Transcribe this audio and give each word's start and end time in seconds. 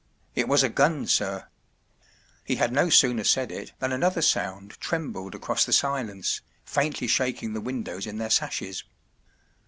“It 0.35 0.47
was 0.47 0.63
a 0.63 0.69
gun, 0.69 1.05
sir.” 1.05 1.47
He 2.43 2.55
had 2.55 2.71
no 2.71 2.89
sooner 2.89 3.23
said 3.23 3.51
it 3.51 3.73
than 3.77 3.91
another 3.91 4.23
sound 4.23 4.79
trembled 4.79 5.35
across 5.35 5.63
the 5.63 5.71
silence, 5.73 6.41
faintly 6.65 7.05
shaking 7.05 7.53
the 7.53 7.61
windows 7.61 8.07
in 8.07 8.17
their 8.17 8.31
sashes. 8.31 8.83